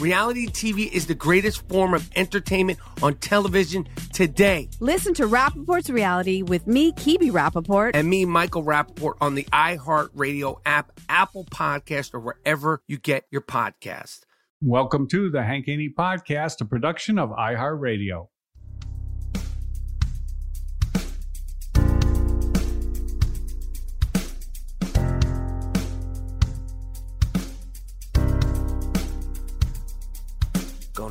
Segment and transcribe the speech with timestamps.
[0.00, 4.70] Reality TV is the greatest form of entertainment on television today.
[4.80, 7.90] Listen to Rapaport's Reality with me, Kibi Rapaport.
[7.92, 13.42] And me, Michael Rapaport, on the iHeartRadio app, Apple Podcast, or wherever you get your
[13.42, 14.20] podcast.
[14.62, 18.28] Welcome to the Hank Haney Podcast, a production of iHeartRadio.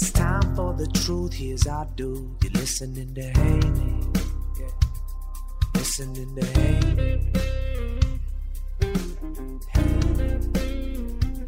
[0.00, 1.34] It's time for the truth.
[1.34, 2.34] Here's our dude.
[2.42, 4.00] You're listening to Haney.
[4.58, 4.70] Yeah.
[5.74, 7.30] Listening to Haney.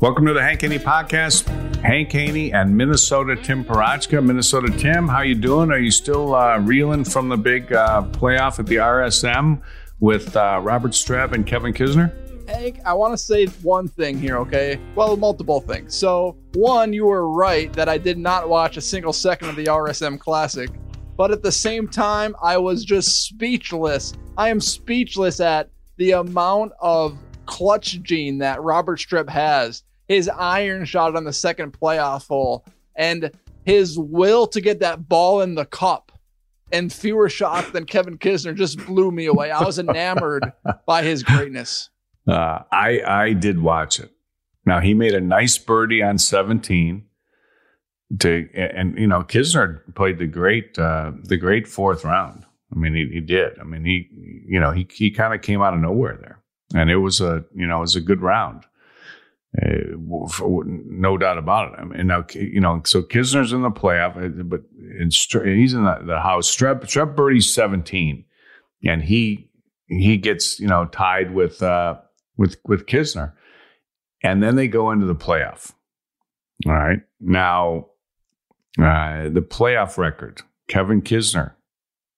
[0.00, 1.46] Welcome to the Hank Haney podcast.
[1.76, 4.22] Hank Haney and Minnesota Tim Parochka.
[4.22, 5.70] Minnesota Tim, how you doing?
[5.70, 9.62] Are you still uh, reeling from the big uh, playoff at the RSM
[9.98, 12.12] with uh, Robert Streb and Kevin Kisner?
[12.52, 14.78] Hank, I want to say one thing here, okay?
[14.94, 15.94] Well, multiple things.
[15.94, 19.64] So, one, you were right that I did not watch a single second of the
[19.64, 20.68] RSM Classic,
[21.16, 24.12] but at the same time, I was just speechless.
[24.36, 29.82] I am speechless at the amount of clutch gene that Robert Streb has.
[30.08, 33.30] His iron shot on the second playoff hole, and
[33.64, 36.12] his will to get that ball in the cup
[36.70, 39.50] and fewer shots than Kevin Kisner just blew me away.
[39.50, 40.52] I was enamored
[40.86, 41.90] by his greatness.
[42.26, 44.10] Uh, I I did watch it.
[44.64, 47.04] Now he made a nice birdie on 17
[48.20, 52.44] to and you know Kisner played the great uh, the great fourth round.
[52.72, 53.58] I mean he, he did.
[53.58, 54.08] I mean he
[54.46, 56.42] you know he he kind of came out of nowhere there,
[56.74, 58.64] and it was a you know it was a good round.
[59.60, 61.78] Uh, for, no doubt about it.
[61.78, 64.62] I mean, now you know, so Kisner's in the playoff, uh, but
[64.98, 66.50] in, he's in the, the house.
[66.50, 68.24] Streb Streb birdie's seventeen,
[68.82, 69.50] and he
[69.88, 71.96] he gets you know tied with uh,
[72.36, 73.32] with with Kisner,
[74.22, 75.72] and then they go into the playoff.
[76.66, 77.86] All right, now
[78.78, 81.52] uh, the playoff record: Kevin Kisner,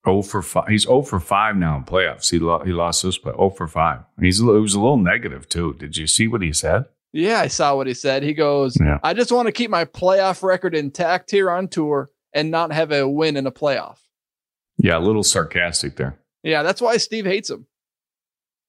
[0.07, 0.69] oh for five.
[0.69, 2.31] He's oh for five now in playoffs.
[2.31, 3.33] He lo- he lost this play.
[3.37, 4.01] Oh for five.
[4.21, 5.75] He's it was a little negative too.
[5.75, 6.85] Did you see what he said?
[7.13, 8.23] Yeah, I saw what he said.
[8.23, 8.99] He goes, yeah.
[9.03, 12.91] "I just want to keep my playoff record intact here on tour and not have
[12.93, 13.99] a win in a playoff."
[14.79, 16.19] Yeah, a little sarcastic there.
[16.43, 17.67] Yeah, that's why Steve hates him.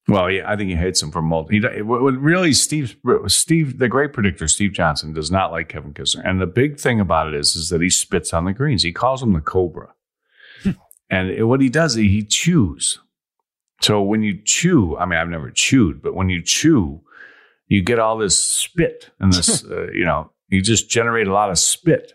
[0.08, 1.72] Well, yeah, I think he hates him for multiple.
[1.72, 2.96] He, really, Steve,
[3.28, 6.22] Steve, the great predictor, Steve Johnson, does not like Kevin Kisner.
[6.24, 8.84] And the big thing about it is, is that he spits on the greens.
[8.84, 9.94] He calls him the Cobra.
[11.10, 13.00] and what he does, is he chews.
[13.82, 17.02] So when you chew, I mean, I've never chewed, but when you chew,
[17.68, 21.50] you get all this spit and this, uh, you know, you just generate a lot
[21.50, 22.14] of spit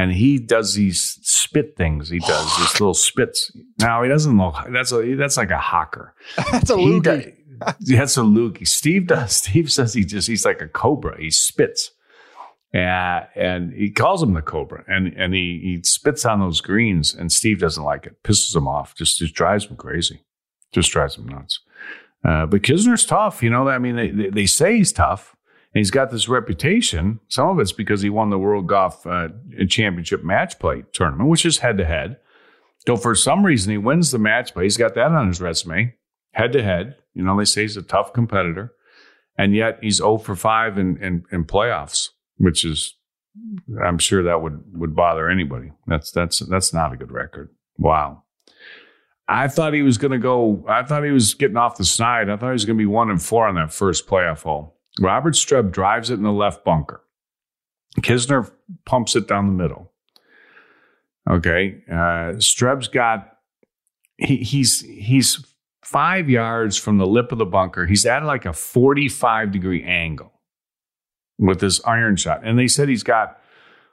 [0.00, 2.08] and he does these spit things.
[2.08, 3.52] He does these little spits.
[3.78, 4.54] Now he doesn't look.
[4.72, 6.14] That's a that's like a hawker.
[6.50, 7.34] that's a loogie.
[7.80, 8.66] that's a loogie.
[8.66, 9.32] Steve does.
[9.36, 11.20] Steve says he just he's like a cobra.
[11.20, 11.90] He spits,
[12.72, 17.14] and and he calls him the cobra, and and he he spits on those greens,
[17.14, 18.22] and Steve doesn't like it.
[18.22, 18.94] Pisses him off.
[18.94, 20.24] Just just drives him crazy.
[20.72, 21.60] Just drives him nuts.
[22.24, 23.42] Uh, but Kisner's tough.
[23.42, 25.36] You know, I mean, they, they, they say he's tough.
[25.72, 27.20] And he's got this reputation.
[27.28, 29.28] Some of it's because he won the World Golf uh,
[29.68, 32.16] Championship match play tournament, which is head to head.
[32.86, 34.64] So for some reason, he wins the match play.
[34.64, 35.94] He's got that on his resume,
[36.32, 36.96] head to head.
[37.14, 38.72] You know, they say he's a tough competitor.
[39.36, 42.94] And yet he's 0 for 5 in, in, in playoffs, which is,
[43.82, 45.72] I'm sure that would, would bother anybody.
[45.86, 47.50] That's, that's, that's not a good record.
[47.78, 48.24] Wow.
[49.28, 50.64] I thought he was going to go.
[50.68, 52.28] I thought he was getting off the snide.
[52.28, 54.76] I thought he was going to be one and four on that first playoff hole.
[55.00, 57.02] Robert Streb drives it in the left bunker.
[58.00, 58.50] Kisner
[58.84, 59.90] pumps it down the middle.
[61.28, 63.36] Okay, uh, Streb's got
[64.16, 65.44] he, he's he's
[65.82, 67.86] five yards from the lip of the bunker.
[67.86, 70.32] He's at like a forty-five degree angle
[71.38, 73.38] with this iron shot, and they said he's got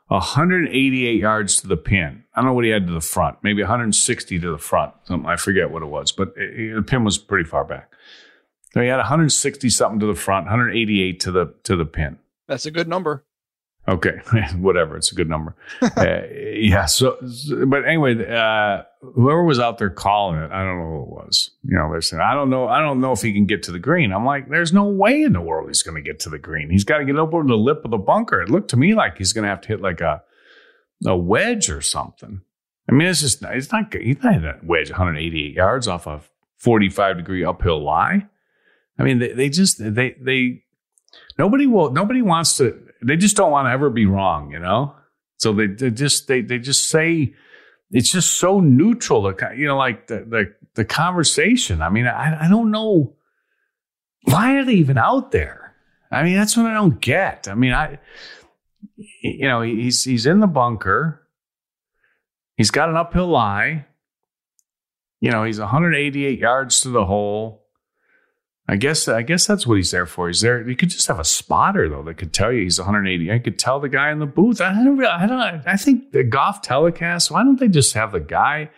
[0.09, 2.23] 188 yards to the pin.
[2.33, 4.93] I don't know what he had to the front, maybe 160 to the front.
[5.03, 7.91] Something I forget what it was, but it, it, the pin was pretty far back.
[8.73, 12.19] So he had 160 something to the front, 188 to the to the pin.
[12.47, 13.25] That's a good number.
[13.89, 14.19] Okay,
[14.57, 14.97] whatever.
[14.97, 15.55] It's a good number.
[15.81, 16.85] uh, yeah.
[16.85, 17.17] So,
[17.67, 18.83] but anyway, uh,
[19.15, 21.51] whoever was out there calling it, I don't know who it was.
[21.63, 22.67] You know, they're saying, I don't know.
[22.67, 24.11] I don't know if he can get to the green.
[24.11, 26.69] I'm like, there's no way in the world he's going to get to the green.
[26.69, 28.41] He's got to get over the lip of the bunker.
[28.41, 30.21] It looked to me like he's going to have to hit like a
[31.05, 32.41] a wedge or something.
[32.89, 34.01] I mean, it's just it's not good.
[34.01, 36.21] he's not hitting a wedge 188 yards off a
[36.57, 38.27] 45 degree uphill lie.
[38.99, 40.63] I mean, they, they just they they
[41.37, 44.95] nobody will nobody wants to they just don't want to ever be wrong, you know.
[45.37, 47.33] So they, they just they they just say
[47.91, 49.33] it's just so neutral.
[49.55, 51.81] You know, like the the, the conversation.
[51.81, 53.15] I mean, I I don't know
[54.23, 55.75] why are they even out there.
[56.11, 57.47] I mean, that's what I don't get.
[57.47, 57.99] I mean, I
[59.21, 61.27] you know he's he's in the bunker.
[62.55, 63.85] He's got an uphill lie.
[65.19, 67.66] You know, he's 188 yards to the hole.
[68.69, 70.27] I guess I guess that's what he's there for.
[70.27, 70.67] He's there.
[70.67, 73.31] You could just have a spotter though that could tell you he's 180.
[73.31, 74.59] I could tell the guy in the booth.
[74.59, 74.97] I don't.
[74.97, 75.65] Really, I don't.
[75.65, 77.31] I think the golf telecast.
[77.31, 78.69] Why don't they just have the guy,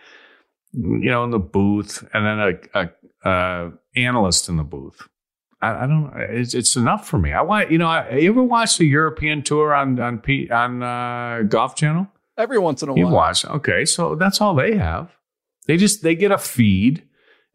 [0.72, 2.38] you know, in the booth and then
[2.74, 5.08] a, a, a analyst in the booth?
[5.60, 6.12] I, I don't.
[6.16, 7.32] It's, it's, enough for me.
[7.32, 7.72] I want.
[7.72, 7.88] You know.
[7.88, 12.06] I, you ever watch the European tour on on P, on uh, Golf Channel?
[12.38, 12.98] Every once in a while.
[12.98, 13.44] You watch.
[13.44, 15.10] Okay, so that's all they have.
[15.66, 17.02] They just they get a feed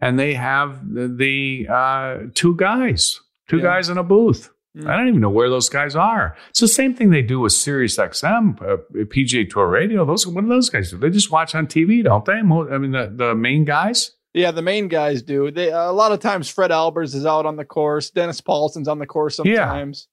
[0.05, 3.63] and they have the, the uh, two guys, two yeah.
[3.63, 4.51] guys in a booth.
[4.77, 4.87] Mm.
[4.87, 6.37] I don't even know where those guys are.
[6.49, 10.05] It's the same thing they do with Sirius XM, uh, PGA Tour Radio.
[10.05, 10.97] Those what do those guys do?
[10.97, 12.33] They just watch on TV, don't they?
[12.33, 14.11] I mean, the, the main guys.
[14.33, 15.49] Yeah, the main guys do.
[15.49, 18.11] They uh, a lot of times Fred Albers is out on the course.
[18.11, 20.07] Dennis Paulson's on the course sometimes.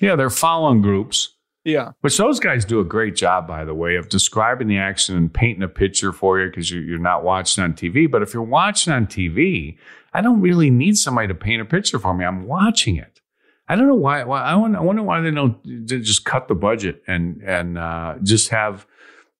[0.00, 1.35] Yeah, yeah they're following groups.
[1.66, 1.90] Yeah.
[2.00, 5.34] Which those guys do a great job, by the way, of describing the action and
[5.34, 8.08] painting a picture for you because you're, you're not watching on TV.
[8.08, 9.76] But if you're watching on TV,
[10.14, 12.24] I don't really need somebody to paint a picture for me.
[12.24, 13.20] I'm watching it.
[13.68, 14.22] I don't know why.
[14.22, 18.14] why I, wonder, I wonder why they don't just cut the budget and and uh,
[18.22, 18.86] just have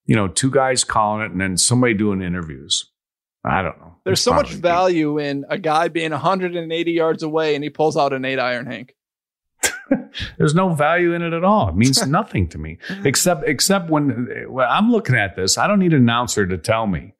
[0.04, 2.90] you know two guys calling it and then somebody doing interviews.
[3.44, 3.94] I don't know.
[4.04, 8.12] There's so much value in a guy being 180 yards away and he pulls out
[8.12, 8.95] an eight iron, Hank.
[10.38, 11.68] There's no value in it at all.
[11.68, 13.06] It means nothing to me, mm-hmm.
[13.06, 15.58] except except when, when I'm looking at this.
[15.58, 17.14] I don't need an announcer to tell me.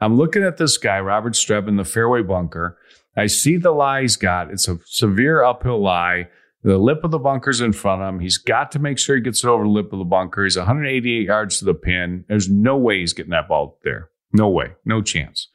[0.00, 2.78] I'm looking at this guy, Robert Streb, in the fairway bunker.
[3.16, 4.50] I see the lie he's got.
[4.50, 6.28] It's a severe uphill lie.
[6.62, 8.20] The lip of the bunker's in front of him.
[8.20, 10.44] He's got to make sure he gets it over the lip of the bunker.
[10.44, 12.24] He's 188 yards to the pin.
[12.28, 14.10] There's no way he's getting that ball there.
[14.32, 14.72] No way.
[14.84, 15.48] No chance.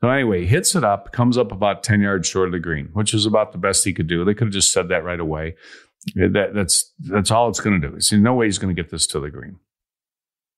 [0.00, 3.12] So anyway, hits it up, comes up about 10 yards short of the green, which
[3.12, 4.24] is about the best he could do.
[4.24, 5.56] They could have just said that right away.
[6.14, 7.92] That, that's that's all it's going to do.
[7.92, 9.58] There's no way he's going to get this to the green.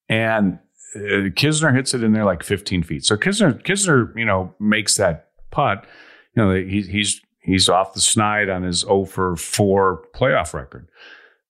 [0.08, 0.58] And
[0.94, 3.04] uh, Kisner hits it in there like 15 feet.
[3.04, 5.86] So Kisner, Kisner, you know, makes that putt.
[6.36, 10.88] You know, he, he's he's off the snide on his 0 for 4 playoff record.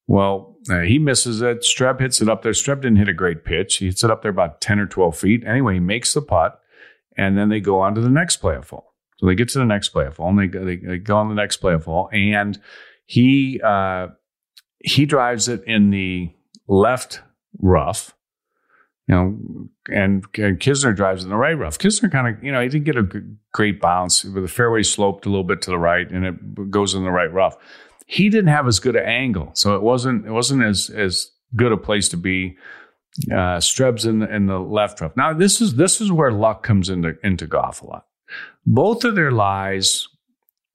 [0.07, 1.61] Well, uh, he misses it.
[1.61, 2.53] Streb hits it up there.
[2.53, 3.77] Streb didn't hit a great pitch.
[3.77, 5.45] He hits it up there about 10 or 12 feet.
[5.47, 6.60] Anyway, he makes the putt,
[7.21, 8.95] and then they go on to the next playoff hole.
[9.19, 11.35] So they get to the next playoff hole, and they, they, they go on the
[11.35, 12.59] next playoff hole, and
[13.05, 14.09] he uh,
[14.79, 16.33] he drives it in the
[16.67, 17.21] left
[17.61, 18.15] rough,
[19.07, 19.39] you know,
[19.89, 21.79] and, and Kisner drives in the right rough.
[21.79, 23.19] Kisner kind of, you know, he didn't get a g-
[23.53, 26.95] great bounce, but the fairway sloped a little bit to the right, and it goes
[26.95, 27.57] in the right rough.
[28.07, 31.73] He didn't have as good an angle, so it wasn't it wasn't as as good
[31.73, 32.57] a place to be.
[33.31, 35.17] Uh, Streb's in the, in the left rough.
[35.17, 38.07] Now this is this is where luck comes into into golf a lot.
[38.64, 40.07] Both of their lies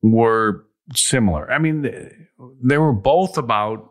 [0.02, 1.50] were similar.
[1.52, 1.82] I mean,
[2.62, 3.90] they were both about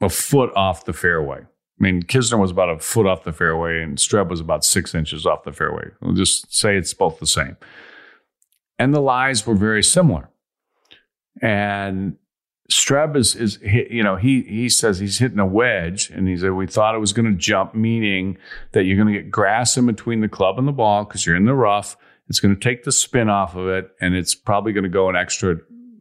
[0.00, 1.40] a foot off the fairway.
[1.40, 4.94] I mean, Kisner was about a foot off the fairway, and Streb was about six
[4.94, 5.88] inches off the fairway.
[6.00, 7.56] We'll just say it's both the same.
[8.78, 10.30] And the lies were very similar.
[11.42, 12.16] and
[12.70, 16.52] Streb is is you know he he says he's hitting a wedge, and he said
[16.52, 18.38] we thought it was going to jump, meaning
[18.72, 21.36] that you're going to get grass in between the club and the ball because you're
[21.36, 21.96] in the rough.
[22.28, 25.08] It's going to take the spin off of it, and it's probably going to go
[25.08, 25.56] an extra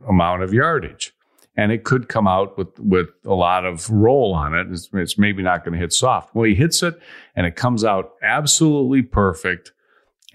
[0.08, 1.12] amount of yardage,
[1.58, 4.68] and it could come out with with a lot of roll on it.
[4.70, 6.36] It's, it's maybe not going to hit soft.
[6.36, 7.00] Well, he hits it,
[7.36, 9.72] and it comes out absolutely perfect,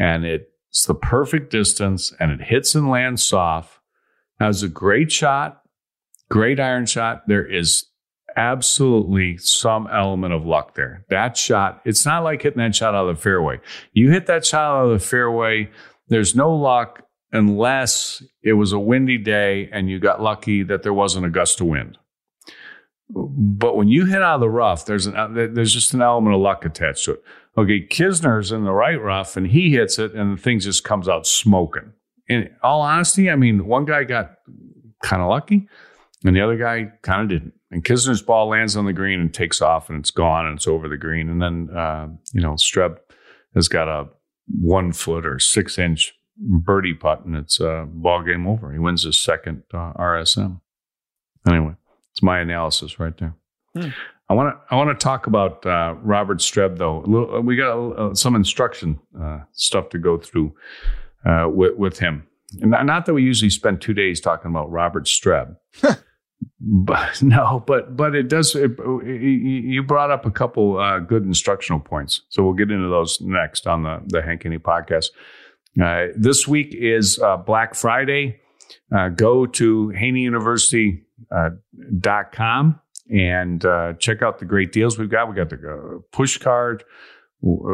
[0.00, 3.79] and it's the perfect distance, and it hits and lands soft.
[4.41, 5.63] That was a great shot
[6.35, 7.23] great iron shot.
[7.29, 7.87] There is
[8.37, 11.05] absolutely some element of luck there.
[11.09, 13.61] That shot, it's not like hitting that shot out of the fairway.
[13.93, 15.71] You hit that shot out of the fairway,
[16.09, 20.93] there's no luck unless it was a windy day and you got lucky that there
[20.93, 21.99] wasn't a gust of wind.
[23.09, 26.35] But when you hit out of the rough, there's an uh, there's just an element
[26.35, 27.23] of luck attached to it.
[27.57, 31.09] Okay, Kisner's in the right rough and he hits it and the thing just comes
[31.09, 31.93] out smoking.
[32.26, 34.33] In all honesty, I mean, one guy got
[35.00, 35.69] kind of lucky
[36.25, 37.54] and the other guy kind of didn't.
[37.71, 40.66] And Kisner's ball lands on the green and takes off, and it's gone, and it's
[40.66, 41.28] over the green.
[41.28, 42.99] And then, uh, you know, Streb
[43.54, 44.09] has got a
[44.61, 48.73] one foot or six inch birdie putt, and it's uh, ball game over.
[48.73, 50.61] He wins his second uh, RSM.
[51.49, 51.75] Anyway,
[52.12, 53.35] it's my analysis right there.
[53.76, 53.90] Hmm.
[54.28, 57.00] I want to I want to talk about uh, Robert Streb though.
[57.04, 60.54] A little, we got uh, some instruction uh, stuff to go through
[61.26, 62.26] uh, with with him.
[62.62, 65.57] And not that we usually spend two days talking about Robert Streb,
[66.66, 68.54] but no, but but it does.
[68.54, 68.73] It,
[69.04, 73.66] you brought up a couple uh, good instructional points, so we'll get into those next
[73.66, 75.06] on the the Hank Haney podcast.
[75.80, 78.40] Uh, this week is uh, Black Friday.
[78.94, 82.80] Uh, go to HaneyUniversity.com
[83.11, 85.28] and uh, check out the great deals we've got.
[85.28, 86.85] We got the uh, push card,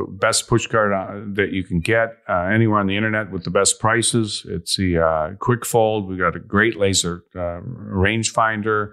[0.09, 3.50] best push card uh, that you can get uh, anywhere on the internet with the
[3.50, 4.45] best prices.
[4.49, 6.09] It's the uh, quick fold.
[6.09, 8.93] We've got a great laser uh, rangefinder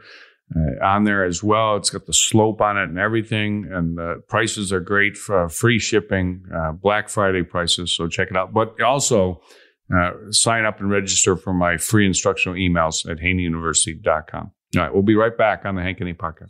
[0.55, 1.77] uh, on there as well.
[1.77, 5.79] It's got the slope on it and everything, and the prices are great for free
[5.79, 7.95] shipping, uh, Black Friday prices.
[7.95, 8.53] So check it out.
[8.53, 9.41] But also.
[10.31, 14.51] Sign up and register for my free instructional emails at haneyuniversity.com.
[14.75, 16.49] All right, we'll be right back on the Hank Haney podcast.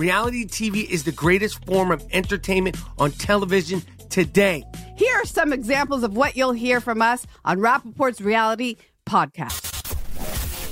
[0.00, 4.64] Reality TV is the greatest form of entertainment on television today.
[4.96, 9.60] Here are some examples of what you'll hear from us on Rapaport's Reality Podcast.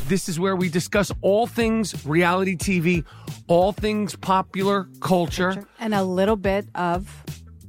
[0.08, 3.04] This is where we discuss all things reality TV,
[3.48, 5.62] all things popular culture.
[5.78, 7.06] And a little bit of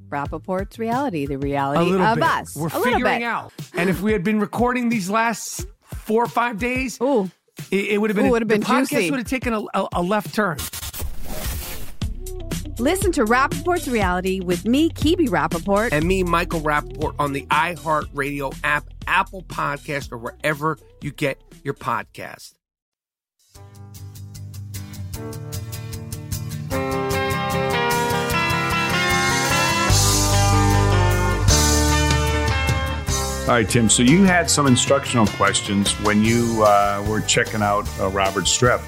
[0.08, 2.24] Rapaport's reality, the reality of bit.
[2.24, 2.56] us.
[2.56, 3.52] We're a little figuring out.
[3.74, 7.30] And if we had been recording these last four or five days, Ooh.
[7.70, 9.62] it, it would have been, Ooh, would've been the been podcast would have taken a,
[9.74, 10.58] a, a left turn.
[12.80, 15.90] Listen to Rapaport's reality with me, Kibi Rapaport.
[15.92, 21.74] And me, Michael Rappaport, on the iHeartRadio app, Apple Podcast, or wherever you get your
[21.74, 22.54] podcast.
[33.42, 33.90] All right, Tim.
[33.90, 38.82] So you had some instructional questions when you uh, were checking out uh, Robert Streb.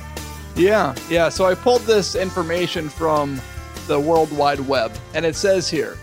[0.56, 1.28] Yeah, yeah.
[1.28, 3.42] So I pulled this information from
[3.88, 5.98] the World Wide Web, and it says here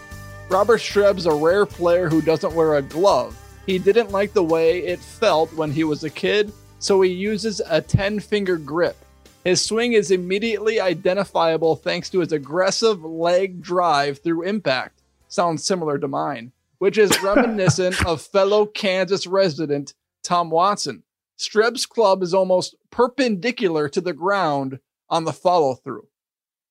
[0.49, 3.37] Robert Streb's a rare player who doesn't wear a glove.
[3.67, 7.61] He didn't like the way it felt when he was a kid, so he uses
[7.69, 8.97] a 10 finger grip.
[9.45, 15.03] His swing is immediately identifiable thanks to his aggressive leg drive through impact.
[15.29, 21.03] Sounds similar to mine, which is reminiscent of fellow Kansas resident Tom Watson.
[21.37, 26.09] Streb's club is almost perpendicular to the ground on the follow through.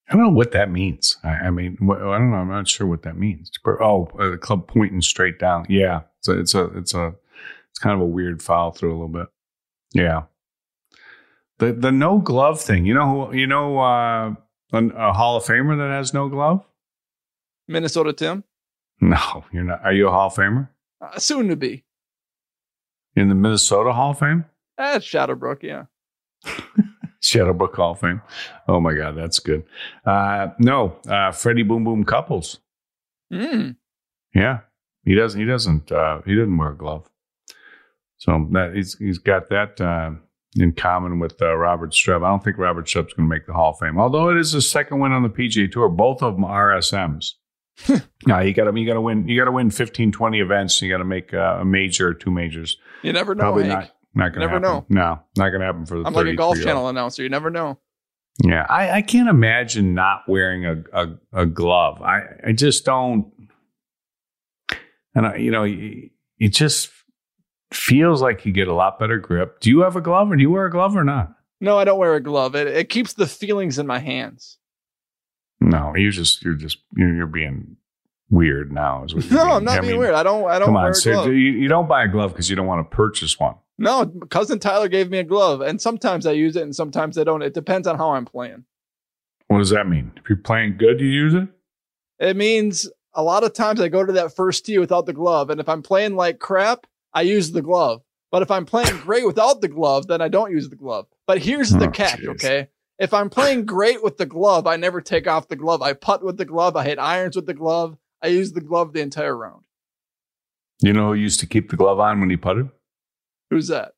[0.10, 1.18] I don't know what that means.
[1.24, 2.38] I, I mean, wh- I don't know.
[2.38, 3.52] I'm not sure what that means.
[3.66, 5.66] Oh, uh, the club pointing straight down.
[5.70, 7.14] Yeah, it's a, it's a, it's a,
[7.70, 9.28] it's kind of a weird foul through a little bit.
[9.94, 10.24] Yeah.
[11.60, 12.86] The the no glove thing.
[12.86, 13.36] You know who?
[13.38, 14.36] You know uh,
[14.74, 16.64] a, a Hall of Famer that has no glove?
[17.68, 18.44] Minnesota Tim,
[19.02, 19.82] No, you're not.
[19.84, 20.70] Are you a Hall of Famer
[21.02, 21.84] uh, soon to be.
[23.16, 24.46] in the Minnesota Hall of Fame?
[24.78, 25.86] That's Shadowbrook, yeah.
[27.22, 28.22] Shadowbrook Hall of Fame.
[28.68, 29.64] Oh my God, that's good.
[30.06, 32.60] Uh, no, uh, Freddie Boom Boom Couples.
[33.32, 33.76] Mm.
[34.34, 34.60] Yeah,
[35.04, 35.40] he doesn't.
[35.40, 35.92] He doesn't.
[35.92, 37.10] Uh, he doesn't wear a glove.
[38.18, 40.12] So that he's he's got that uh,
[40.56, 42.26] in common with uh, Robert Streb.
[42.26, 44.54] I don't think Robert Streb's going to make the Hall of Fame, although it is
[44.54, 45.90] his second win on the PGA Tour.
[45.90, 47.34] Both of them RSMs.
[47.88, 48.04] SMs.
[48.26, 49.28] now you got to you got to win.
[49.28, 50.82] You got to win 15, 20 events.
[50.82, 52.78] You got to make uh, a major or two majors.
[53.04, 53.42] You never know.
[53.42, 53.80] Probably Hank.
[53.80, 53.92] not.
[54.18, 54.86] Not to Never happen.
[54.90, 56.06] No, not to happen for the.
[56.06, 57.22] I'm like a Golf Channel announcer.
[57.22, 57.78] You never know.
[58.44, 62.02] Yeah, I, I can't imagine not wearing a, a, a glove.
[62.02, 63.32] I, I just don't.
[65.14, 66.90] And I, you know, it it just
[67.72, 69.60] feels like you get a lot better grip.
[69.60, 71.36] Do you have a glove, or do you wear a glove or not?
[71.62, 72.56] No, I don't wear a glove.
[72.56, 74.58] It, it keeps the feelings in my hands.
[75.60, 77.78] No, you're just you're just you're, you're being
[78.30, 79.04] weird now.
[79.06, 79.52] Is what No, being.
[79.56, 80.14] I'm not I being mean, weird.
[80.14, 80.50] I don't.
[80.50, 82.90] I don't Come on, so you, you don't buy a glove because you don't want
[82.90, 83.56] to purchase one.
[83.80, 87.24] No, cousin Tyler gave me a glove, and sometimes I use it, and sometimes I
[87.24, 87.42] don't.
[87.42, 88.66] It depends on how I'm playing.
[89.48, 90.12] What does that mean?
[90.18, 91.48] If you're playing good, you use it.
[92.20, 95.50] It means a lot of times I go to that first tee without the glove,
[95.50, 98.02] and if I'm playing like crap, I use the glove.
[98.32, 101.06] But if I'm playing great without the glove, then I don't use the glove.
[101.28, 102.30] But here's the Oh, catch, jeez.
[102.30, 102.68] okay?
[103.00, 105.82] If I'm playing great with the glove, I never take off the glove.
[105.84, 106.76] I putt with the glove.
[106.76, 107.96] I hit irons with the glove.
[108.22, 109.64] I used the glove the entire round.
[110.82, 112.70] You know who used to keep the glove on when he putted?
[113.50, 113.94] Who's that?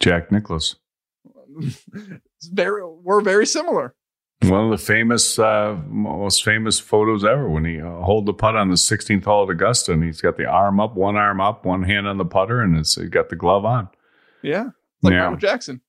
[0.00, 0.76] Jack Nicklaus.
[2.52, 3.94] Very, we're very similar.
[4.44, 8.54] One of the famous, uh, most famous photos ever when he uh, hold the putt
[8.54, 11.64] on the 16th hole at Augusta, and he's got the arm up, one arm up,
[11.64, 13.88] one hand on the putter, and it's he got the glove on.
[14.42, 14.68] Yeah.
[15.02, 15.24] Like Yeah.
[15.24, 15.80] Michael Jackson.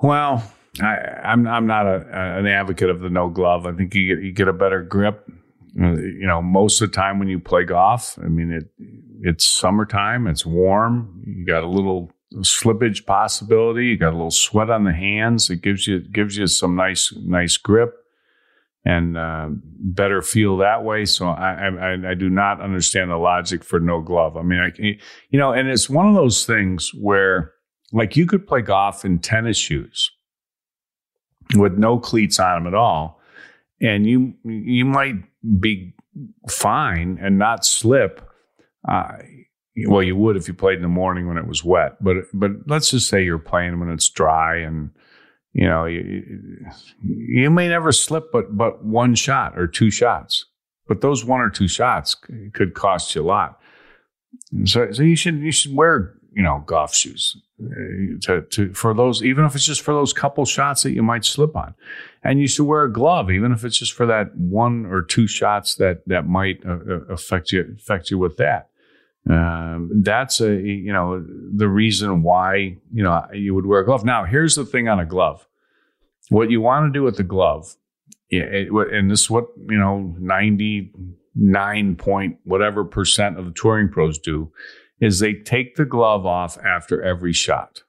[0.00, 0.42] Well,
[0.82, 3.66] I, I'm I'm not a, an advocate of the no glove.
[3.66, 5.30] I think you get you get a better grip.
[5.78, 8.70] You know, most of the time when you play golf, I mean it.
[9.20, 10.26] It's summertime.
[10.26, 11.22] It's warm.
[11.26, 13.86] You got a little slippage possibility.
[13.86, 15.50] You got a little sweat on the hands.
[15.50, 17.94] It gives you gives you some nice nice grip
[18.86, 21.04] and uh, better feel that way.
[21.04, 24.36] So I, I I do not understand the logic for no glove.
[24.36, 27.52] I mean, I you know, and it's one of those things where
[27.92, 30.10] like you could play golf in tennis shoes
[31.56, 33.20] with no cleats on them at all,
[33.80, 35.16] and you you might
[35.58, 35.94] be
[36.48, 38.20] fine and not slip.
[38.88, 39.18] Uh,
[39.86, 42.50] well, you would if you played in the morning when it was wet, but but
[42.66, 44.90] let's just say you're playing when it's dry and
[45.52, 46.66] you know you,
[47.02, 50.46] you may never slip but but one shot or two shots,
[50.88, 52.16] but those one or two shots
[52.54, 53.60] could cost you a lot.
[54.64, 58.92] So so you should you should wear you know golf shoes uh, to to for
[58.92, 61.74] those even if it's just for those couple shots that you might slip on,
[62.22, 65.26] and you should wear a glove even if it's just for that one or two
[65.26, 68.68] shots that that might uh, uh, affect you affect you with that.
[69.28, 74.04] Um, that's a you know the reason why you know you would wear a glove.
[74.04, 75.48] Now here's the thing on a glove.
[76.28, 77.74] What you want to do with the glove,
[78.30, 80.92] and this is what you know ninety
[81.34, 84.52] nine point whatever percent of the touring pros do,
[85.00, 87.82] is they take the glove off after every shot.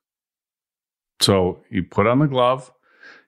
[1.22, 2.72] So you put on the glove,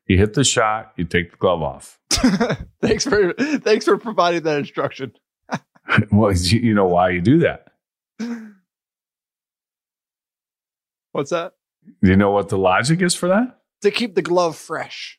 [0.05, 1.99] you hit the shot, you take the glove off.
[2.81, 5.13] thanks for thanks for providing that instruction.
[6.11, 7.67] well, you you know why you do that.
[11.11, 11.53] What's that?
[12.01, 13.59] Do you know what the logic is for that?
[13.81, 15.18] To keep the glove fresh.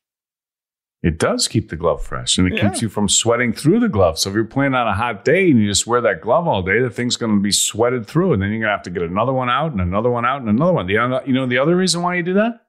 [1.02, 2.68] It does keep the glove fresh and it Yeah.
[2.68, 4.18] keeps you from sweating through the glove.
[4.18, 6.62] So if you're playing on a hot day and you just wear that glove all
[6.62, 8.90] day, the thing's going to be sweated through and then you're going to have to
[8.90, 10.86] get another one out and another one out and another one.
[10.86, 12.66] The other, you know the other reason why you do that?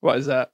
[0.00, 0.50] Why is that?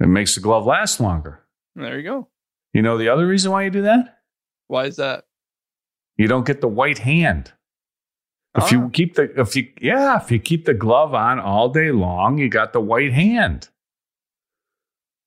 [0.00, 1.44] It makes the glove last longer.
[1.76, 2.28] There you go.
[2.72, 4.18] You know the other reason why you do that?
[4.66, 5.24] Why is that?
[6.16, 7.52] You don't get the white hand.
[8.56, 8.68] If Ah.
[8.72, 12.38] you keep the if you yeah, if you keep the glove on all day long,
[12.38, 13.68] you got the white hand.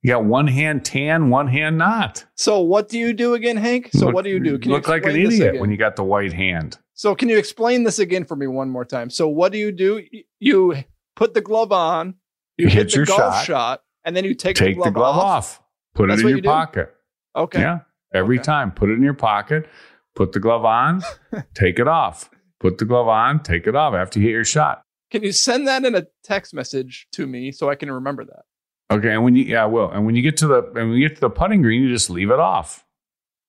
[0.01, 2.25] You got one hand tan, one hand not.
[2.35, 3.89] So what do you do again, Hank?
[3.91, 4.57] So Look- what do you do?
[4.57, 5.61] Can you look like an idiot again?
[5.61, 6.77] when you got the white hand.
[6.93, 9.09] So can you explain this again for me one more time?
[9.09, 10.03] So what do you do?
[10.39, 10.75] You
[11.15, 12.15] put the glove on,
[12.57, 13.81] you, You hit, hit the your golf shot.
[14.05, 15.61] and then you take, Take the glove, off.
[15.95, 16.49] Put That's it in you your do?
[16.49, 16.93] pocket.
[17.35, 17.59] Okay.
[17.59, 17.79] Yeah.
[18.13, 18.43] Every Okay.
[18.43, 18.71] time.
[18.71, 19.67] Put it in your pocket.
[20.15, 21.01] Put the glove on.
[21.55, 22.29] take it off.
[22.59, 23.43] Put the glove on.
[23.43, 24.81] Take it off after you hit your shot.
[25.11, 28.43] Can you send that in a text message to me so I can remember that?
[28.91, 29.11] Okay.
[29.11, 29.89] And when you yeah, I will.
[29.89, 31.89] And when you get to the and when you get to the putting green, you
[31.89, 32.85] just leave it off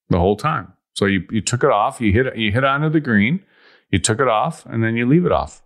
[0.08, 0.72] the whole time.
[0.94, 2.00] So you you took it off.
[2.00, 2.36] You hit it.
[2.36, 3.42] You hit onto the green.
[3.90, 5.62] You took it off, and then you leave it off.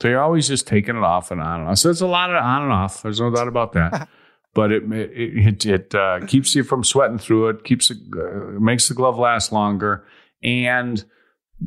[0.00, 1.78] So you're always just taking it off and on and off.
[1.78, 3.02] So it's a lot of on and off.
[3.02, 4.08] There's no doubt about that.
[4.54, 7.64] but it it it, it uh, keeps you from sweating through it.
[7.64, 10.04] Keeps it uh, makes the glove last longer,
[10.42, 11.04] and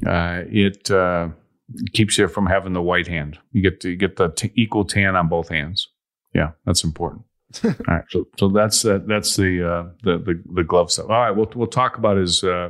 [0.06, 1.30] uh, it uh,
[1.94, 3.38] keeps you from having the white hand.
[3.52, 5.88] You get to you get the t- equal tan on both hands.
[6.34, 7.24] Yeah, that's important.
[7.64, 11.10] All right, so so that's that's the, uh, the the the glove stuff.
[11.10, 12.70] All right, we'll we'll talk about his uh,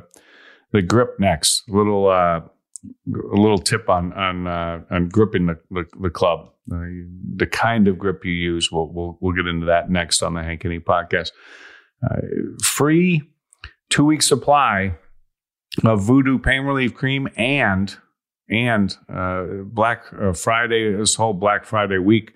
[0.71, 1.63] the grip next.
[1.69, 6.51] A little uh, a little tip on on uh, on gripping the the, the club,
[6.71, 6.79] uh,
[7.35, 8.71] the kind of grip you use.
[8.71, 11.31] We'll we'll we'll get into that next on the Hank Haney podcast.
[12.01, 12.21] Uh,
[12.63, 13.23] free
[13.89, 14.95] two week supply
[15.83, 17.95] of Voodoo pain relief cream and
[18.49, 22.33] and uh, Black uh, Friday this whole Black Friday week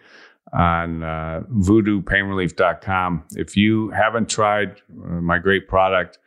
[0.52, 3.26] on uh, voodoopainrelief.com.
[3.32, 6.20] If you haven't tried uh, my great product,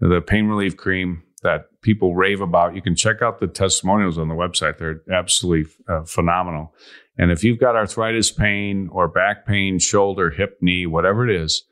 [0.00, 4.28] the pain relief cream that people rave about, you can check out the testimonials on
[4.28, 4.78] the website.
[4.78, 6.74] They're absolutely uh, phenomenal.
[7.18, 11.64] And if you've got arthritis pain or back pain, shoulder, hip, knee, whatever it is,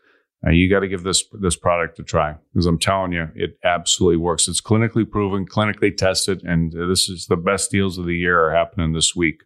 [0.47, 3.59] uh, you got to give this this product a try because I'm telling you, it
[3.65, 4.47] absolutely works.
[4.47, 8.45] It's clinically proven, clinically tested, and uh, this is the best deals of the year
[8.45, 9.43] are happening this week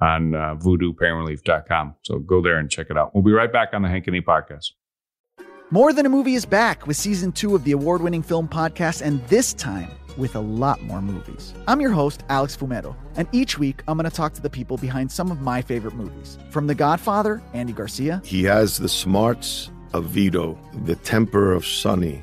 [0.00, 1.94] on uh, voodoopainrelief.com.
[2.02, 3.14] So go there and check it out.
[3.14, 4.72] We'll be right back on the Hank Haney podcast.
[5.70, 9.02] More Than a Movie is back with season two of the award winning film podcast,
[9.02, 11.54] and this time with a lot more movies.
[11.66, 14.76] I'm your host, Alex Fumero, and each week I'm going to talk to the people
[14.76, 16.38] behind some of my favorite movies.
[16.50, 22.22] From The Godfather, Andy Garcia, He has the smarts of Vito, the temper of Sonny,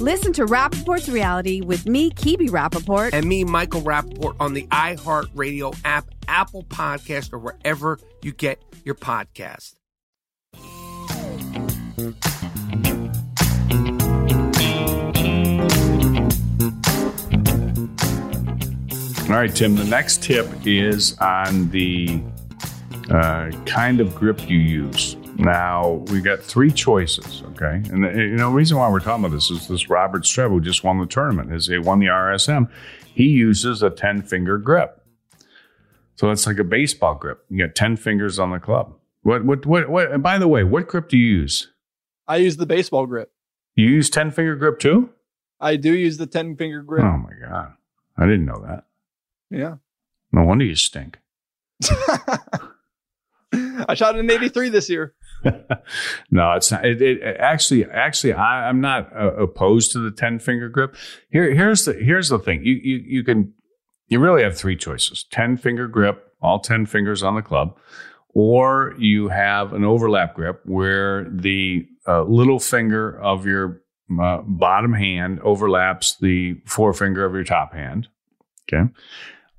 [0.00, 3.10] Listen to Rapaport's reality with me, Kibi Rapaport.
[3.12, 8.94] And me, Michael Rappaport, on the iHeartRadio app, Apple Podcast, or wherever you get your
[8.94, 9.74] podcast.
[19.32, 19.76] All right, Tim.
[19.76, 22.20] The next tip is on the
[23.10, 25.16] uh, kind of grip you use.
[25.36, 27.82] Now we got three choices, okay?
[27.90, 30.60] And you know, the reason why we're talking about this is this Robert Streb, who
[30.60, 32.70] just won the tournament, is he won the RSM.
[33.14, 35.02] He uses a ten finger grip,
[36.16, 37.44] so it's like a baseball grip.
[37.50, 38.94] You got ten fingers on the club.
[39.22, 40.10] What, what, what, what?
[40.10, 41.70] And by the way, what grip do you use?
[42.26, 43.32] I use the baseball grip.
[43.74, 45.10] You use ten finger grip too?
[45.62, 47.04] I do use the 10 finger grip.
[47.04, 47.74] Oh my god,
[48.18, 48.84] I didn't know that.
[49.48, 49.76] Yeah.
[50.32, 51.20] No wonder you stink.
[53.52, 55.14] I shot an 83 this year.
[56.30, 56.84] no, it's not.
[56.84, 60.94] It, it actually, actually, I, I'm not uh, opposed to the ten finger grip.
[61.30, 62.64] Here, here's the here's the thing.
[62.64, 63.52] You you you can
[64.08, 67.76] you really have three choices: ten finger grip, all ten fingers on the club,
[68.34, 73.82] or you have an overlap grip where the uh, little finger of your
[74.20, 78.08] uh, bottom hand overlaps the forefinger of your top hand.
[78.72, 78.88] Okay,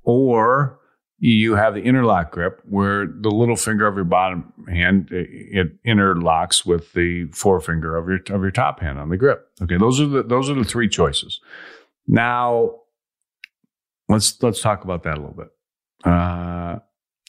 [0.02, 0.78] or
[1.18, 6.66] you have the interlock grip where the little finger of your bottom hand it interlocks
[6.66, 9.48] with the forefinger of your of your top hand on the grip.
[9.62, 11.40] Okay, those are the those are the three choices.
[12.06, 12.72] Now,
[14.08, 15.48] let's let's talk about that a little bit.
[16.04, 16.80] Uh,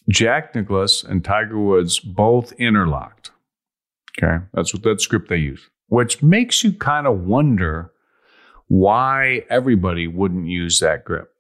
[0.10, 3.32] Jack Nicklaus and Tiger Woods both interlocked.
[4.18, 7.92] Okay, that's what that script they use, which makes you kind of wonder
[8.68, 11.35] why everybody wouldn't use that grip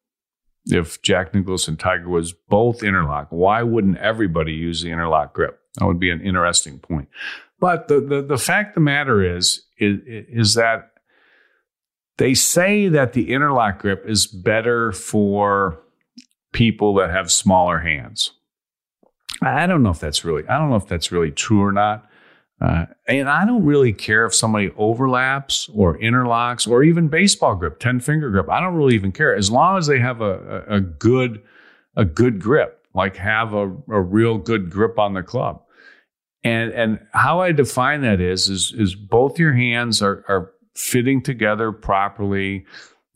[0.65, 5.59] if Jack Nicklaus and Tiger Woods both interlock, why wouldn't everybody use the interlock grip?
[5.75, 7.09] That would be an interesting point.
[7.59, 10.91] But the, the, the fact of the matter is, is, is that
[12.17, 15.79] they say that the interlock grip is better for
[16.53, 18.31] people that have smaller hands.
[19.41, 22.09] I don't know if that's really, I don't know if that's really true or not.
[22.61, 27.79] Uh, and I don't really care if somebody overlaps or interlocks or even baseball grip,
[27.79, 28.49] 10 finger grip.
[28.49, 31.41] I don't really even care as long as they have a, a, a good,
[31.97, 35.63] a good grip, like have a, a real good grip on the club.
[36.45, 41.21] And, and how I define that is, is, is both your hands are, are fitting
[41.21, 42.65] together properly.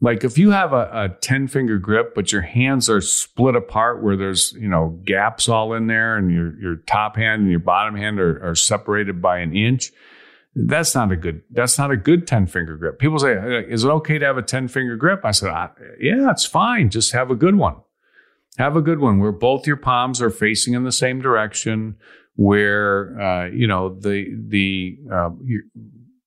[0.02, 4.02] Like if you have a, a 10 finger grip, but your hands are split apart
[4.02, 7.60] where there's, you know, gaps all in there and your, your top hand and your
[7.60, 9.92] bottom hand are, are separated by an inch.
[10.56, 12.98] That's not a good, that's not a good 10 finger grip.
[12.98, 13.34] People say,
[13.68, 15.22] is it okay to have a 10 finger grip?
[15.24, 15.52] I said,
[16.00, 16.90] yeah, it's fine.
[16.90, 17.76] Just have a good one.
[18.58, 21.98] Have a good one where both your palms are facing in the same direction,
[22.36, 25.30] where, uh, you know, the, the, uh,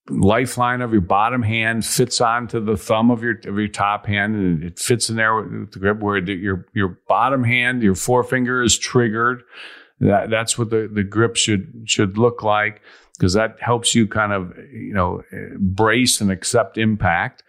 [0.09, 4.35] lifeline of your bottom hand fits onto the thumb of your of your top hand
[4.35, 7.95] and it fits in there with the grip where the, your your bottom hand your
[7.95, 9.43] forefinger is triggered.
[10.01, 12.83] That that's what the the grip should should look like
[13.17, 15.23] because that helps you kind of you know
[15.59, 17.45] brace and accept impact.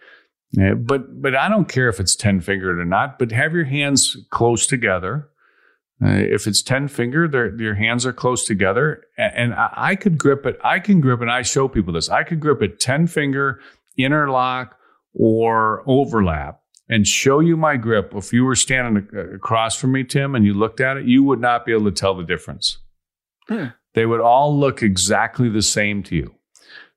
[0.52, 4.16] But but I don't care if it's 10 fingered or not but have your hands
[4.30, 5.28] close together
[6.04, 9.04] uh, if it's 10 finger, their, your hands are close together.
[9.16, 10.58] And, and I, I could grip it.
[10.62, 12.08] I can grip, and I show people this.
[12.08, 13.60] I could grip it 10 finger,
[13.96, 14.76] interlock,
[15.14, 18.12] or overlap and show you my grip.
[18.14, 21.40] If you were standing across from me, Tim, and you looked at it, you would
[21.40, 22.78] not be able to tell the difference.
[23.94, 26.34] They would all look exactly the same to you.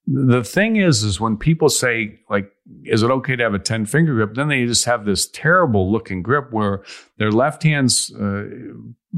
[0.07, 2.51] The thing is, is when people say, like,
[2.83, 4.35] is it okay to have a 10 finger grip?
[4.35, 6.83] Then they just have this terrible looking grip where
[7.17, 8.45] their left hand's uh,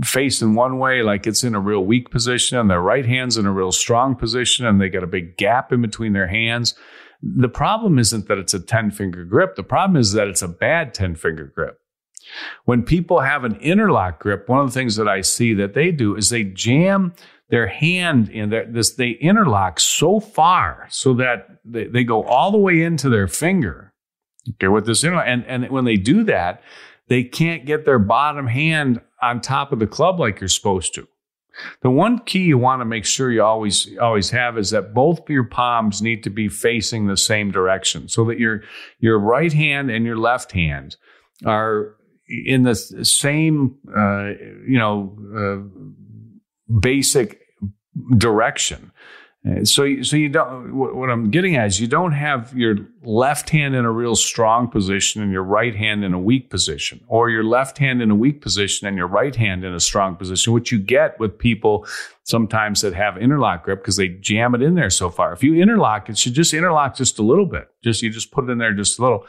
[0.04, 3.46] facing one way, like it's in a real weak position, and their right hand's in
[3.46, 6.76] a real strong position, and they got a big gap in between their hands.
[7.22, 9.56] The problem isn't that it's a 10 finger grip.
[9.56, 11.80] The problem is that it's a bad 10 finger grip.
[12.66, 15.92] When people have an interlock grip, one of the things that I see that they
[15.92, 17.14] do is they jam
[17.50, 22.52] their hand in their, this, they interlock so far so that they, they go all
[22.52, 23.94] the way into their finger.
[24.52, 25.26] Okay, with this interlock.
[25.28, 26.62] And, and when they do that,
[27.08, 31.08] they can't get their bottom hand on top of the club like you're supposed to.
[31.82, 35.30] The one key you want to make sure you always always have is that both
[35.30, 38.62] your palms need to be facing the same direction so that your
[39.00, 40.96] your right hand and your left hand
[41.46, 41.96] are
[42.30, 44.30] in the same, uh,
[44.66, 45.82] you know, uh,
[46.80, 47.40] basic
[48.18, 48.92] direction.
[49.48, 50.76] Uh, So, so you don't.
[50.76, 54.68] What I'm getting at is you don't have your left hand in a real strong
[54.68, 58.16] position and your right hand in a weak position, or your left hand in a
[58.16, 60.52] weak position and your right hand in a strong position.
[60.52, 61.88] What you get with people
[62.24, 65.32] sometimes that have interlock grip because they jam it in there so far.
[65.32, 67.70] If you interlock, it should just interlock just a little bit.
[67.82, 69.26] Just you just put it in there just a little.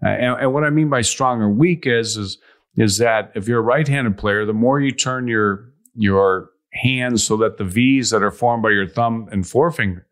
[0.00, 2.38] Uh, and, and what I mean by strong or weak is is
[2.76, 7.36] is that if you're a right-handed player, the more you turn your your hands so
[7.38, 10.06] that the V's that are formed by your thumb and forefinger,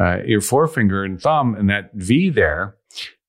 [0.00, 2.76] uh, your forefinger and thumb, and that V there,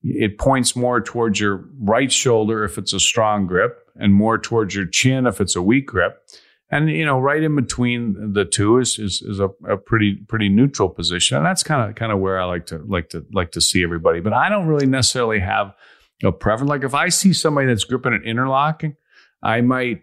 [0.02, 4.74] it points more towards your right shoulder if it's a strong grip, and more towards
[4.74, 6.22] your chin if it's a weak grip.
[6.70, 10.48] And you know, right in between the two is is, is a, a pretty pretty
[10.48, 13.50] neutral position, and that's kind of kind of where I like to like to like
[13.52, 14.20] to see everybody.
[14.20, 15.74] But I don't really necessarily have
[16.22, 16.70] a preference.
[16.70, 18.96] Like if I see somebody that's gripping an interlocking,
[19.42, 20.02] I might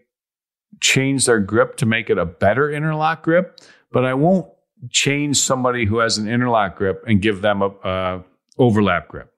[0.80, 3.60] change their grip to make it a better interlock grip,
[3.92, 4.48] but I won't
[4.92, 8.24] change somebody who has an interlock grip and give them a, a
[8.58, 9.34] overlap grip.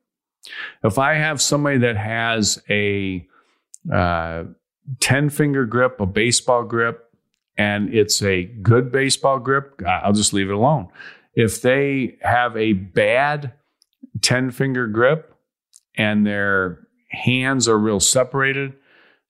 [0.84, 3.28] If I have somebody that has a
[3.92, 4.46] uh,
[5.00, 7.06] 10 finger grip, a baseball grip,
[7.58, 10.88] and it's a good baseball grip, I'll just leave it alone.
[11.36, 13.54] If they have a bad
[14.22, 15.36] 10 finger grip
[15.96, 18.74] and their hands are real separated,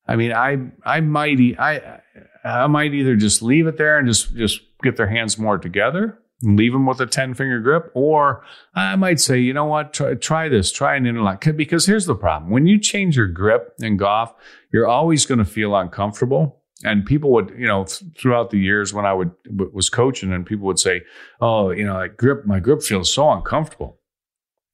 [0.10, 2.00] I mean, I I might e- I
[2.44, 6.18] I might either just leave it there and just just get their hands more together,
[6.42, 8.44] and leave them with a ten finger grip, or
[8.74, 11.46] I might say, you know what, try, try this, try an interlock.
[11.56, 14.34] Because here's the problem: when you change your grip in golf,
[14.74, 16.56] you're always going to feel uncomfortable.
[16.84, 17.86] And people would, you know,
[18.18, 19.32] throughout the years when I would
[19.72, 21.02] was coaching, and people would say,
[21.40, 24.00] "Oh, you know, like grip, my grip feels so uncomfortable."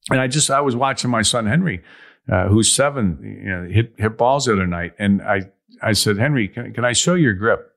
[0.10, 1.84] And I just I was watching my son Henry
[2.31, 6.17] uh, who's seven, you know, hit hit balls the other night, and I I said,
[6.17, 7.71] Henry, can, can I show your grip?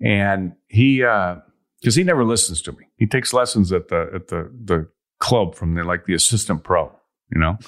[0.00, 2.84] And he because he never listens to me.
[2.96, 6.92] He takes lessons at the at the the club from the like the assistant pro.
[7.34, 7.58] You know,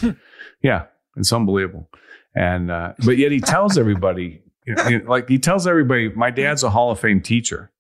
[0.62, 1.88] yeah, it's unbelievable.
[2.34, 6.62] And uh, but yet he tells everybody, you know, like he tells everybody, my dad's
[6.62, 7.72] a Hall of Fame teacher,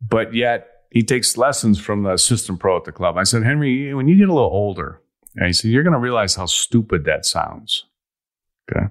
[0.00, 3.16] but yet he takes lessons from the assistant pro at the club.
[3.16, 5.00] I said, Henry, when you get a little older,
[5.36, 7.84] and he said, you're going to realize how stupid that sounds.
[8.70, 8.86] Okay.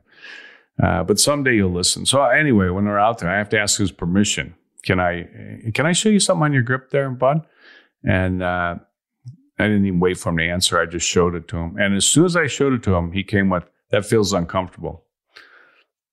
[0.81, 2.05] Uh, but someday you'll listen.
[2.05, 4.55] So anyway, when they're out there, I have to ask his permission.
[4.83, 5.27] Can I,
[5.73, 7.45] can I show you something on your grip there, bud?
[8.03, 8.75] And, uh,
[9.59, 10.79] I didn't even wait for him to answer.
[10.79, 11.77] I just showed it to him.
[11.79, 15.03] And as soon as I showed it to him, he came with, that feels uncomfortable.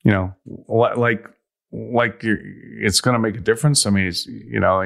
[0.02, 0.34] You know,
[0.96, 1.28] like,
[1.74, 3.84] like it's going to make a difference.
[3.84, 4.82] I mean, it's, you know,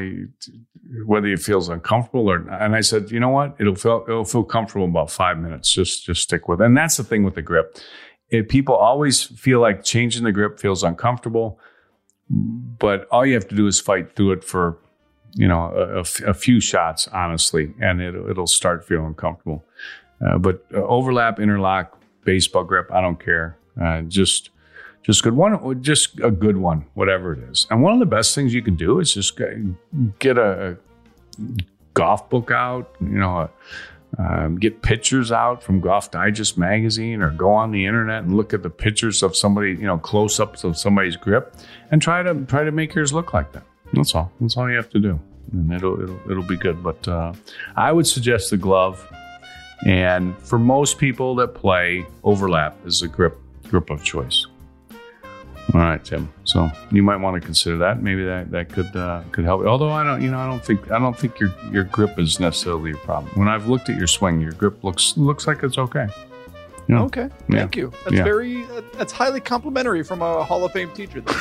[1.04, 2.62] whether it feels uncomfortable or not.
[2.62, 3.56] And I said, you know what?
[3.60, 5.70] It'll feel, it'll feel comfortable in about five minutes.
[5.70, 6.64] Just, just stick with it.
[6.64, 7.76] And that's the thing with the grip.
[8.30, 11.60] It, people always feel like changing the grip feels uncomfortable,
[12.30, 14.78] but all you have to do is fight through it for,
[15.34, 19.64] you know, a, a few shots, honestly, and it'll, it'll start feeling comfortable.
[20.26, 23.58] Uh, but uh, overlap, interlock, baseball grip, I don't care.
[23.80, 24.50] Uh, just,
[25.02, 27.66] just good one, just a good one, whatever it is.
[27.70, 29.40] And one of the best things you can do is just
[30.18, 30.76] get a,
[31.94, 33.50] golf book out, you know,
[34.18, 38.54] um, get pictures out from Golf Digest magazine, or go on the internet and look
[38.54, 41.56] at the pictures of somebody, you know, close ups of somebody's grip,
[41.90, 43.64] and try to try to make yours look like that.
[43.92, 44.30] That's all.
[44.40, 45.20] That's all you have to do,
[45.52, 46.82] and it'll it'll it'll be good.
[46.82, 47.32] But uh,
[47.76, 49.06] I would suggest the glove,
[49.86, 53.36] and for most people that play, overlap is the grip
[53.68, 54.46] grip of choice.
[55.74, 56.32] All right, Tim.
[56.44, 58.02] So you might want to consider that.
[58.02, 59.66] Maybe that that could uh, could help.
[59.66, 62.40] Although I don't, you know, I don't think I don't think your your grip is
[62.40, 63.30] necessarily a problem.
[63.34, 66.08] When I've looked at your swing, your grip looks looks like it's okay.
[66.86, 67.04] You know?
[67.04, 67.58] Okay, Yeah.
[67.58, 67.92] thank you.
[68.04, 68.24] That's Yeah.
[68.24, 68.64] very
[68.96, 71.22] that's highly complimentary from a Hall of Fame teacher.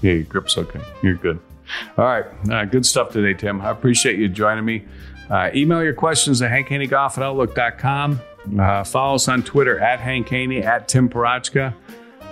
[0.00, 0.80] Yeah, your grip's okay.
[1.02, 1.40] You're good.
[1.96, 2.24] All right.
[2.50, 3.60] Uh, good stuff today, Tim.
[3.60, 4.84] I appreciate you joining me.
[5.28, 8.20] Uh, email your questions at hankhaney.golf at outlook.com.
[8.58, 11.74] Uh, follow us on Twitter at Hank Haney, at Tim Parochka.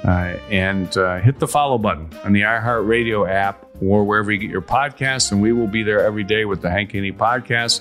[0.07, 4.51] Uh, and uh, hit the follow button on the iHeartRadio app or wherever you get
[4.51, 5.33] your podcasts.
[5.33, 7.81] And we will be there every day with the Hank Haney podcast.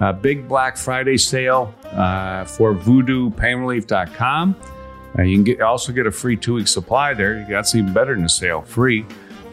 [0.00, 4.56] Uh, big Black Friday sale uh, for voodoopainrelief.com.
[5.18, 7.46] Uh, you can get, also get a free two week supply there.
[7.48, 9.04] That's even better than a sale, free.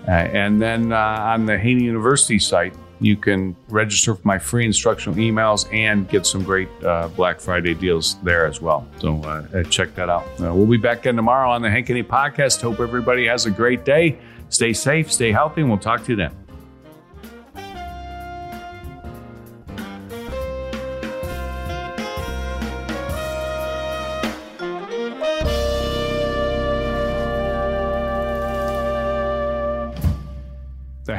[0.08, 5.18] Uh, and then on the Haney University site, you can register for my free instructional
[5.18, 8.88] emails and get some great uh, Black Friday deals there as well.
[8.99, 10.26] So uh, uh, check that out.
[10.39, 12.62] Uh, we'll be back again tomorrow on the Hank Haney podcast.
[12.62, 14.18] Hope everybody has a great day.
[14.49, 16.43] Stay safe, stay healthy, and we'll talk to you then.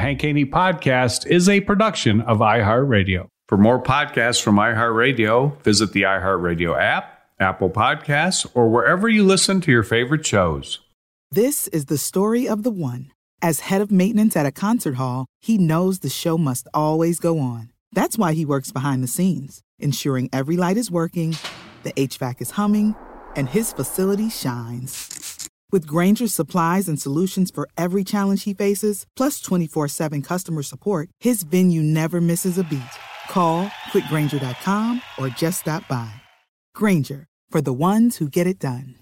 [0.04, 3.28] Hank Haney Podcast is a production of iHeartRadio.
[3.48, 9.62] For more podcasts from iHeartRadio, visit the iHeartRadio app, Apple Podcasts, or wherever you listen
[9.62, 10.80] to your favorite shows.
[11.30, 13.12] This is the story of the one.
[13.40, 17.38] As head of maintenance at a concert hall, he knows the show must always go
[17.38, 17.72] on.
[17.92, 21.34] That's why he works behind the scenes, ensuring every light is working,
[21.82, 22.94] the HVAC is humming,
[23.36, 25.23] and his facility shines.
[25.72, 31.08] With Grainger's supplies and solutions for every challenge he faces, plus 24 7 customer support,
[31.20, 32.82] his venue never misses a beat.
[33.28, 36.12] Call quickgranger.com or just stop by.
[36.74, 38.96] Grainger, for the ones who get it done.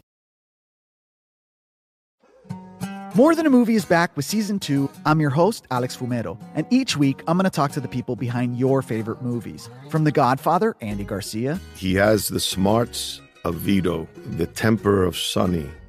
[3.14, 4.90] More Than a Movie is back with season two.
[5.04, 8.16] I'm your host, Alex Fumero, and each week I'm going to talk to the people
[8.16, 9.68] behind your favorite movies.
[9.90, 14.08] From The Godfather, Andy Garcia, He has the smarts of Vito,
[14.38, 15.68] the temper of Sonny,